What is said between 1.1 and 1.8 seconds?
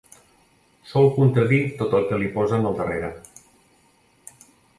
contradir